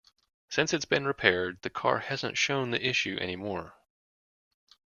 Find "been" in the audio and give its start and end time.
0.85-1.05